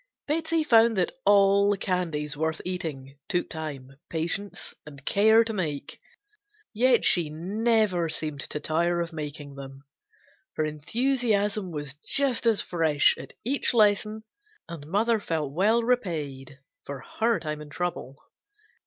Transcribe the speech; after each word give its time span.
Betsey 0.25 0.63
found 0.63 0.97
that 0.97 1.11
all 1.27 1.77
candies 1.77 2.35
worth 2.35 2.59
eating 2.65 3.19
took 3.29 3.51
time, 3.51 3.97
patience 4.09 4.73
and 4.83 5.05
care 5.05 5.43
to 5.43 5.53
make, 5.53 5.99
yet 6.73 7.05
she 7.05 7.29
never 7.29 8.09
seemed 8.09 8.39
to 8.49 8.59
tire 8.59 8.99
of 8.99 9.13
making 9.13 9.53
them. 9.53 9.83
Her 10.55 10.65
enthusiasm 10.65 11.69
was 11.69 11.93
just 12.03 12.47
as 12.47 12.61
fresh 12.63 13.15
at 13.19 13.33
each 13.45 13.75
lesson 13.75 14.23
and 14.67 14.87
mother 14.87 15.19
felt 15.19 15.53
well 15.53 15.83
repaid 15.83 16.57
for 16.83 17.01
her 17.19 17.39
time 17.39 17.61
and 17.61 17.71
trouble. 17.71 18.17